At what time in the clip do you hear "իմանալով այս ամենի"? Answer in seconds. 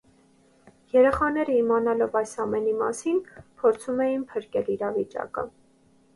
1.63-2.73